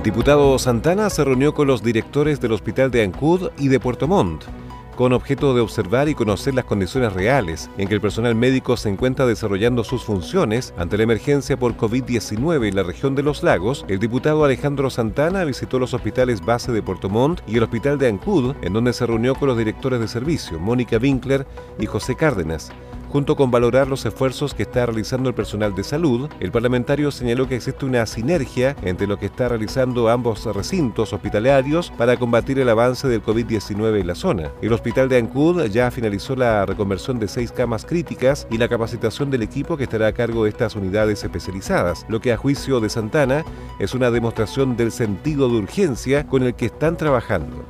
Diputado 0.04 0.60
Santana 0.60 1.10
se 1.10 1.24
reunió 1.24 1.54
con 1.54 1.68
los 1.68 1.82
directores 1.82 2.42
del 2.42 2.52
Hospital 2.52 2.92
de 2.92 3.04
Ancud 3.04 3.52
y 3.58 3.70
de 3.70 3.80
Puerto 3.80 4.08
Montt 4.08 4.44
con 4.96 5.14
objeto 5.14 5.54
de 5.54 5.62
observar 5.62 6.10
y 6.10 6.16
conocer 6.16 6.54
las 6.54 6.66
condiciones 6.66 7.14
reales 7.14 7.70
en 7.78 7.88
que 7.88 7.96
el 7.96 8.02
personal 8.02 8.36
médico 8.36 8.78
se 8.78 8.90
encuentra 8.90 9.26
desarrollando 9.26 9.84
sus 9.84 10.04
funciones 10.04 10.74
ante 10.78 10.98
la 10.98 11.04
emergencia 11.04 11.58
por 11.58 11.76
COVID-19 11.76 12.68
en 12.68 12.76
la 12.76 12.84
región 12.84 13.16
de 13.16 13.24
los 13.24 13.44
lagos, 13.44 13.86
el 13.88 14.00
diputado 14.00 14.46
Alejandro 14.46 14.90
Santana 14.90 15.44
visitó 15.44 15.80
los 15.80 15.94
hospitales 15.94 16.42
base 16.42 16.72
de 16.72 16.82
Puerto 16.82 17.10
Montt 17.10 17.42
y 17.48 17.58
el 17.58 17.64
hospital 17.64 17.98
de 17.98 18.08
Ancud, 18.08 18.56
en 18.62 18.74
donde 18.74 18.94
se 18.94 19.06
reunió 19.06 19.36
con 19.36 19.48
los 19.48 19.58
directores 19.58 20.00
de 20.00 20.08
servicio, 20.08 20.60
Mónica 20.60 20.98
Winkler 20.98 21.46
y 21.80 21.86
José 21.86 22.16
Cárdenas. 22.16 22.72
Junto 23.14 23.36
con 23.36 23.52
valorar 23.52 23.88
los 23.88 24.08
esfuerzos 24.08 24.56
que 24.56 24.64
está 24.64 24.88
realizando 24.88 25.30
el 25.30 25.36
personal 25.36 25.76
de 25.76 25.84
salud, 25.84 26.32
el 26.40 26.52
parlamentario 26.52 27.12
señaló 27.12 27.48
que 27.48 27.58
existe 27.58 27.86
una 27.86 28.08
sinergia 28.08 28.76
entre 28.82 29.06
lo 29.06 29.20
que 29.20 29.28
está 29.28 29.50
realizando 29.50 30.10
ambos 30.10 30.44
recintos 30.46 31.14
hospitalarios 31.14 31.92
para 31.96 32.18
combatir 32.18 32.58
el 32.58 32.70
avance 32.70 33.08
del 33.08 33.22
COVID-19 33.22 34.00
en 34.00 34.08
la 34.08 34.16
zona. 34.16 34.50
El 34.64 34.74
hospital 34.74 35.10
de 35.10 35.18
Ancud 35.18 35.64
ya 35.68 35.92
finalizó 35.92 36.36
la 36.36 36.66
reconversión 36.66 37.20
de 37.20 37.28
seis 37.28 37.52
camas 37.52 37.86
críticas 37.86 38.48
y 38.50 38.58
la 38.58 38.68
capacitación 38.68 39.30
del 39.30 39.44
equipo 39.44 39.78
que 39.78 39.84
estará 39.84 40.08
a 40.08 40.14
cargo 40.14 40.46
de 40.46 40.50
estas 40.50 40.76
unidades 40.76 41.24
especializadas, 41.24 42.08
lo 42.10 42.20
que 42.20 42.34
a 42.34 42.38
juicio 42.38 42.80
de 42.80 42.90
Santana 42.90 43.46
es 43.78 43.94
una 43.94 44.10
demostración 44.10 44.76
del 44.76 44.92
sentido 44.92 45.50
de 45.50 45.58
urgencia 45.58 46.26
con 46.26 46.42
el 46.42 46.56
que 46.56 46.66
están 46.66 46.98
trabajando. 46.98 47.64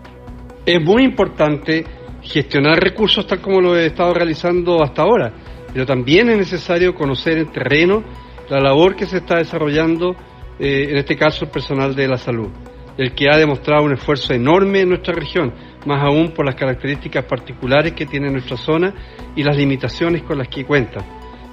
Es 0.66 0.82
muy 0.82 1.04
importante 1.04 1.84
gestionar 2.24 2.80
recursos 2.80 3.28
tal 3.28 3.42
como 3.42 3.62
lo 3.62 3.76
he 3.76 3.88
estado 3.88 4.14
realizando 4.14 4.82
hasta 4.82 5.02
ahora, 5.02 5.34
pero 5.72 5.86
también 5.86 6.30
es 6.30 6.38
necesario 6.38 6.96
conocer 6.96 7.38
en 7.38 7.52
terreno 7.52 8.04
la 8.50 8.60
labor 8.60 8.96
que 8.96 9.06
se 9.06 9.18
está 9.18 9.38
desarrollando, 9.38 10.16
eh, 10.60 10.88
en 10.90 10.98
este 10.98 11.16
caso 11.16 11.46
el 11.46 11.52
personal 11.52 11.96
de 11.96 12.08
la 12.08 12.18
salud, 12.18 12.50
el 12.98 13.14
que 13.14 13.30
ha 13.30 13.38
demostrado 13.38 13.84
un 13.84 13.94
esfuerzo 13.94 14.34
enorme 14.34 14.82
en 14.82 14.90
nuestra 14.90 15.14
región, 15.14 15.54
más 15.86 16.04
aún 16.04 16.32
por 16.32 16.46
las 16.46 16.56
características 16.56 17.26
particulares 17.26 17.94
que 17.94 18.06
tiene 18.06 18.30
nuestra 18.30 18.58
zona 18.58 18.94
y 19.36 19.44
las 19.44 19.58
limitaciones 19.58 20.24
con 20.24 20.38
las 20.38 20.48
que 20.48 20.66
cuenta. 20.66 21.00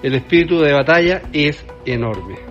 El 0.03 0.15
espíritu 0.15 0.61
de 0.61 0.73
batalla 0.73 1.23
es 1.33 1.65
enorme. 1.85 2.50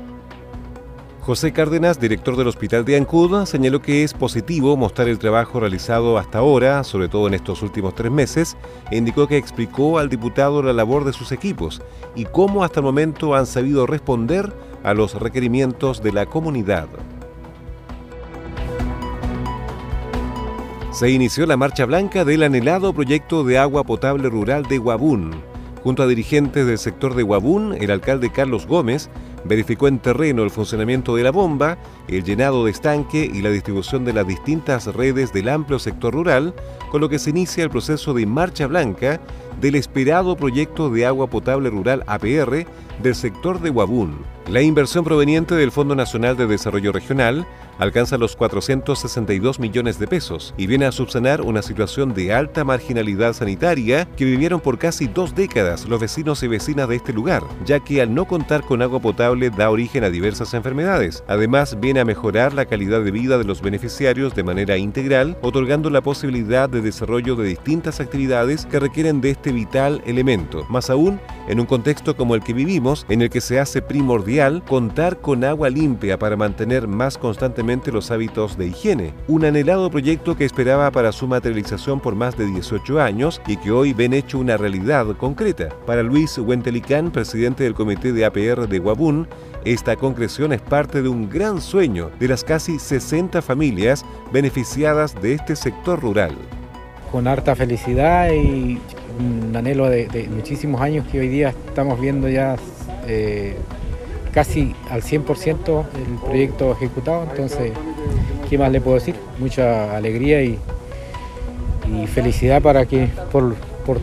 José 1.30 1.54
Cárdenas, 1.54 2.00
director 2.00 2.36
del 2.36 2.48
Hospital 2.48 2.86
de 2.86 2.98
Ancud, 2.98 3.46
señaló 3.46 3.84
que 3.84 4.04
es 4.04 4.16
positivo 4.16 4.76
mostrar 4.76 5.08
el 5.08 5.20
trabajo 5.20 5.60
realizado 5.60 6.18
hasta 6.18 6.40
ahora, 6.40 6.84
sobre 6.84 7.08
todo 7.08 7.28
en 7.28 7.36
estos 7.36 7.62
últimos 7.62 7.94
tres 7.94 8.12
meses, 8.12 8.58
e 8.90 8.98
indicó 8.98 9.28
que 9.28 9.38
explicó 9.38 10.00
al 10.00 10.10
diputado 10.10 10.64
la 10.64 10.74
labor 10.74 11.06
de 11.06 11.14
sus 11.14 11.32
equipos 11.32 11.84
y 12.16 12.26
cómo 12.26 12.64
hasta 12.64 12.80
el 12.80 12.88
momento 12.88 13.36
han 13.36 13.46
sabido 13.46 13.86
responder 13.86 14.52
a 14.84 14.96
los 14.96 15.14
requerimientos 15.14 16.02
de 16.02 16.14
la 16.14 16.26
comunidad. 16.26 16.88
Se 20.92 21.12
inició 21.12 21.46
la 21.46 21.58
marcha 21.58 21.86
blanca 21.86 22.26
del 22.26 22.42
anhelado 22.42 22.92
proyecto 22.92 23.44
de 23.44 23.60
agua 23.60 23.84
potable 23.84 24.30
rural 24.30 24.64
de 24.64 24.80
Guabún. 24.80 25.44
Junto 25.84 26.02
a 26.02 26.08
dirigentes 26.08 26.66
del 26.66 26.80
sector 26.80 27.14
de 27.14 27.22
Guabún, 27.22 27.76
el 27.80 27.92
alcalde 27.92 28.32
Carlos 28.32 28.66
Gómez 28.66 29.12
verificó 29.46 29.88
en 29.88 30.00
terreno 30.00 30.44
el 30.44 30.50
funcionamiento 30.50 31.16
de 31.16 31.24
la 31.24 31.32
bomba, 31.32 31.78
el 32.08 32.24
llenado 32.24 32.66
de 32.66 32.72
estanque 32.72 33.30
y 33.32 33.42
la 33.42 33.50
distribución 33.50 34.06
de 34.06 34.14
las 34.14 34.28
distintas 34.28 34.88
redes 34.88 35.34
del 35.34 35.50
amplio 35.50 35.80
sector 35.80 36.14
rural, 36.14 36.54
con 36.92 37.02
lo 37.02 37.10
que 37.10 37.20
se 37.20 37.30
inicia 37.30 37.64
el 37.64 37.70
proceso 37.70 38.14
de 38.14 38.26
marcha 38.26 38.68
blanca 38.68 39.20
del 39.60 39.76
esperado 39.76 40.36
proyecto 40.36 40.90
de 40.90 41.06
agua 41.06 41.28
potable 41.28 41.70
rural 41.70 42.04
APR 42.08 42.66
del 43.02 43.16
sector 43.16 43.60
de 43.62 43.70
Guabún. 43.70 44.18
La 44.50 44.62
inversión 44.62 45.04
proveniente 45.04 45.56
del 45.56 45.72
Fondo 45.72 45.96
Nacional 45.96 46.38
de 46.38 46.48
Desarrollo 46.48 46.92
Regional 46.92 47.46
alcanza 47.80 48.18
los 48.18 48.36
462 48.36 49.60
millones 49.60 49.98
de 49.98 50.08
pesos 50.08 50.54
y 50.58 50.68
viene 50.68 50.86
a 50.86 50.92
subsanar 50.92 51.42
una 51.42 51.62
situación 51.62 52.14
de 52.14 52.34
alta 52.34 52.64
marginalidad 52.64 53.34
sanitaria 53.34 54.06
que 54.18 54.26
vivieron 54.26 54.60
por 54.60 54.78
casi 54.78 55.08
dos 55.08 55.34
décadas 55.34 55.88
los 55.88 56.00
vecinos 56.00 56.44
y 56.44 56.48
vecinas 56.48 56.90
de 56.90 56.98
este 56.98 57.14
lugar, 57.14 57.44
ya 57.66 57.80
que 57.80 58.02
al 58.02 58.14
no 58.14 58.26
contar 58.26 58.64
con 58.64 58.82
agua 58.82 59.00
potable 59.00 59.50
da 59.50 59.72
origen 59.72 60.04
a 60.04 60.10
diversas 60.10 60.54
enfermedades. 60.54 61.24
Además, 61.28 61.80
viene 61.80 62.02
a 62.02 62.06
mejorar 62.06 62.54
la 62.54 62.66
calidad 62.66 63.02
de 63.02 63.12
vida 63.12 63.38
de 63.38 63.46
los 63.46 63.62
beneficiarios 63.62 64.36
de 64.36 64.44
manera 64.44 64.78
integral, 64.78 65.38
otorgando 65.42 65.90
la 65.90 66.02
posibilidad 66.02 66.70
de 66.70 66.82
desarrollo 66.82 67.36
de 67.36 67.48
distintas 67.48 68.02
actividades 68.02 68.66
que 68.66 68.80
requieren 68.80 69.22
de 69.22 69.32
este 69.32 69.52
vital 69.52 70.02
elemento, 70.06 70.66
más 70.70 70.90
aún 70.90 71.20
en 71.48 71.60
un 71.60 71.66
contexto 71.66 72.16
como 72.16 72.36
el 72.36 72.44
que 72.44 72.54
vivimos, 72.54 73.06
en 73.10 73.22
el 73.22 73.30
que 73.30 73.42
se 73.42 73.60
hace 73.60 73.82
primordial 73.82 74.64
contar 74.68 75.22
con 75.22 75.44
agua 75.44 75.70
limpia 75.70 76.20
para 76.20 76.36
mantener 76.36 76.88
más 76.88 77.18
constantemente 77.18 77.69
los 77.70 78.10
hábitos 78.10 78.58
de 78.58 78.68
higiene, 78.68 79.14
un 79.28 79.46
anhelado 79.46 79.92
proyecto 79.92 80.36
que 80.36 80.44
esperaba 80.44 80.90
para 80.90 81.12
su 81.12 81.28
materialización 81.28 82.00
por 82.00 82.16
más 82.16 82.36
de 82.36 82.48
18 82.48 83.00
años 83.00 83.40
y 83.46 83.58
que 83.58 83.70
hoy 83.70 83.94
ven 83.94 84.14
hecho 84.14 84.40
una 84.40 84.58
realidad 84.58 85.06
concreta. 85.18 85.70
Para 85.86 86.02
Luis 86.02 86.36
Huentelicán, 86.40 87.12
presidente 87.12 87.64
del 87.64 87.76
comité 87.76 88.12
de 88.12 88.26
APR 88.26 88.68
de 88.68 88.80
Guabún, 88.80 89.28
esta 89.66 89.96
concreción 89.96 90.52
es 90.52 90.62
parte 90.62 91.04
de 91.04 91.10
un 91.10 91.30
gran 91.30 91.62
sueño 91.62 92.10
de 92.20 92.28
las 92.28 92.44
casi 92.44 92.80
60 92.80 93.40
familias 93.44 94.04
beneficiadas 94.34 95.22
de 95.22 95.34
este 95.34 95.56
sector 95.56 96.02
rural. 96.02 96.32
Con 97.12 97.28
harta 97.28 97.56
felicidad 97.56 98.32
y 98.32 98.80
un 99.20 99.56
anhelo 99.56 99.88
de, 99.90 100.28
muchísimos 100.34 100.82
años 100.82 101.06
que 101.12 101.20
hoy 101.20 101.28
día 101.28 101.50
estamos 101.68 102.02
viendo 102.02 102.28
ya 102.30 102.56
eh, 103.08 103.56
casi 104.40 104.74
al 104.90 105.02
100% 105.02 105.84
el 105.98 106.16
proyecto 106.26 106.72
ejecutado, 106.72 107.28
entonces, 107.30 107.74
¿qué 108.50 108.58
más 108.58 108.72
le 108.72 108.80
puedo 108.80 108.96
decir? 108.96 109.14
Mucha 109.38 109.98
alegría 109.98 110.42
y, 110.42 110.58
felicidad 112.08 112.62
para 112.62 112.86
que, 112.86 113.10
por, 113.34 113.54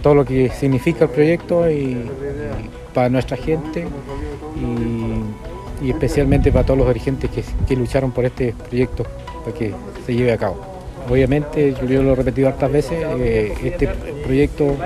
todo 0.02 0.14
lo 0.14 0.26
que 0.26 0.50
significa 0.50 1.04
el 1.04 1.10
proyecto 1.10 1.70
y, 1.70 2.10
para 2.92 3.08
nuestra 3.08 3.38
gente 3.38 3.86
y, 5.82 5.88
especialmente 5.88 6.52
para 6.52 6.66
todos 6.66 6.80
los 6.80 6.88
dirigentes 6.88 7.30
que, 7.66 7.74
lucharon 7.74 8.12
por 8.12 8.26
este 8.26 8.52
proyecto 8.68 9.04
para 9.42 9.56
que 9.56 9.72
se 10.04 10.14
lleve 10.14 10.32
a 10.32 10.36
cabo. 10.36 10.58
Obviamente, 11.08 11.74
yo 11.88 12.02
lo 12.02 12.12
he 12.12 12.14
repetido 12.14 12.48
hartas 12.48 12.70
veces, 12.70 13.06
eh, 13.20 13.54
este 13.64 13.88
proyecto 14.22 14.76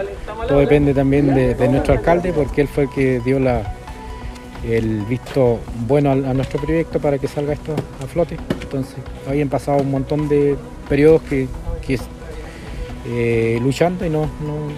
todo 0.47 0.61
depende 0.61 0.95
también 0.95 1.35
de 1.35 1.69
nuestro 1.69 1.95
alcalde 1.95 2.33
porque 2.33 2.61
él 2.61 2.69
fue 2.69 2.85
el 2.85 2.91
que 2.91 3.21
dio 3.25 3.41
la, 3.41 3.80
el 4.65 5.05
visto 5.07 5.59
bueno 5.87 6.11
a, 6.11 6.15
nuestro 6.17 6.61
proyecto 6.61 7.01
para 7.01 7.19
que 7.19 7.29
salga 7.29 7.53
esto 7.53 7.75
a 8.03 8.07
flote. 8.07 8.37
Entonces, 8.63 8.97
habían 9.29 9.49
pasado 9.49 9.79
un 9.83 9.91
montón 9.91 10.29
de 10.29 10.57
periodos 10.89 11.23
que, 11.23 11.49
que 11.87 11.99
eh, 13.07 13.59
luchando 13.63 14.05
y 14.05 14.11
no, 14.11 14.29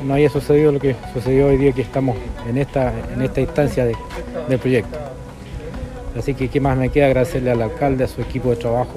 no, 0.05 0.15
había 0.15 0.31
sucedido 0.31 0.73
lo 0.73 0.79
que 0.79 0.95
sucedió 1.13 1.49
hoy 1.49 1.57
día 1.57 1.73
que 1.73 1.83
estamos 1.83 2.17
en 2.49 2.59
esta, 2.59 2.93
en 3.13 3.23
esta 3.23 3.41
instancia 3.41 3.85
del 3.85 4.59
proyecto. 4.59 4.99
Así 6.17 6.35
que, 6.35 6.49
¿qué 6.49 6.61
más 6.61 6.77
me 6.77 6.91
queda? 6.91 7.07
Agradecerle 7.07 7.51
al 7.51 7.63
alcalde, 7.63 8.05
a 8.05 8.09
su 8.09 8.21
equipo 8.21 8.51
de 8.51 8.57
trabajo, 8.57 8.95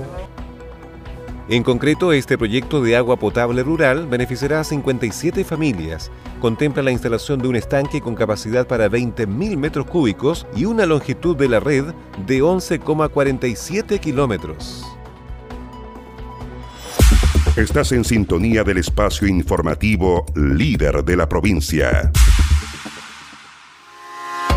en 1.48 1.62
concreto, 1.62 2.12
este 2.12 2.40
proyecto 2.40 2.82
de 2.82 2.96
agua 2.96 3.18
potable 3.18 3.62
rural 3.62 4.08
beneficiará 4.08 4.62
a 4.62 4.64
57 4.64 5.44
familias. 5.44 6.12
Contempla 6.42 6.82
la 6.82 6.92
instalación 6.92 7.40
de 7.40 7.48
un 7.48 7.56
estanque 7.56 8.02
con 8.02 8.16
capacidad 8.16 8.66
para 8.68 8.90
20.000 8.90 9.56
metros 9.56 9.86
cúbicos 9.86 10.48
y 10.56 10.66
una 10.66 10.88
longitud 10.88 11.38
de 11.38 11.48
la 11.48 11.60
red 11.60 11.86
de 12.26 12.42
11,47 12.42 14.00
kilómetros. 14.00 14.84
Estás 17.56 17.92
en 17.92 18.04
sintonía 18.04 18.64
del 18.64 18.80
espacio 18.80 19.28
informativo 19.28 20.26
líder 20.36 21.06
de 21.06 21.16
la 21.16 21.30
provincia. 21.30 22.12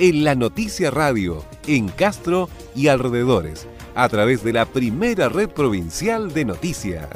en 0.00 0.24
La 0.24 0.34
Noticia 0.34 0.90
Radio 0.90 1.44
en 1.66 1.88
Castro 1.88 2.48
y 2.74 2.88
alrededores, 2.88 3.66
a 3.94 4.08
través 4.08 4.42
de 4.42 4.54
la 4.54 4.64
primera 4.64 5.28
red 5.28 5.50
provincial 5.50 6.32
de 6.32 6.46
noticias. 6.46 7.06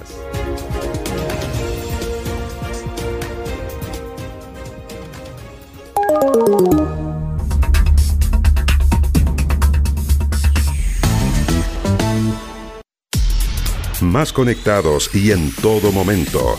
Más 14.03 14.33
conectados 14.35 15.13
y 15.15 15.31
en 15.31 15.51
todo 15.57 15.91
momento. 15.91 16.59